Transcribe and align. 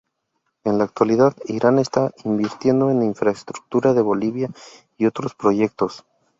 En 0.63 0.79
la 0.79 0.85
actualidad, 0.85 1.35
Irán 1.45 1.77
está 1.77 2.11
invirtiendo 2.25 2.89
en 2.89 2.97
la 2.97 3.05
infraestructura 3.05 3.93
de 3.93 4.01
Bolivia 4.01 4.49
y 4.97 5.05
otros 5.05 5.35
proyectos. 5.35 6.05